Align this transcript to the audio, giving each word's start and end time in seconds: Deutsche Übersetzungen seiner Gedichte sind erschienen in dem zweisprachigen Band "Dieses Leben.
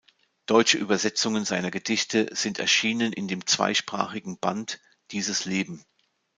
Deutsche 0.47 0.79
Übersetzungen 0.79 1.45
seiner 1.45 1.69
Gedichte 1.69 2.27
sind 2.35 2.57
erschienen 2.57 3.13
in 3.13 3.27
dem 3.27 3.45
zweisprachigen 3.45 4.39
Band 4.39 4.81
"Dieses 5.11 5.45
Leben. 5.45 5.85